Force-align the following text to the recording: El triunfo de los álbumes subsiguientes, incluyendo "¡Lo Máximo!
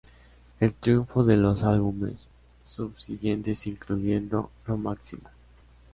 El 0.59 0.73
triunfo 0.73 1.23
de 1.23 1.37
los 1.37 1.61
álbumes 1.61 2.27
subsiguientes, 2.63 3.67
incluyendo 3.67 4.49
"¡Lo 4.65 4.75
Máximo! 4.75 5.29